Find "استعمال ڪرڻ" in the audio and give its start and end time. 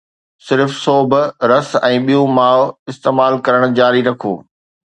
2.95-3.61